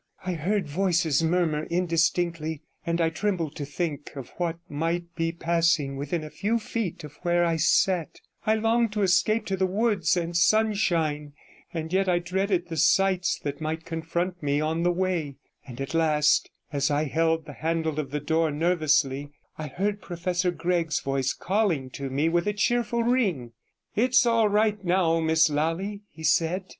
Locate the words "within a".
5.95-6.31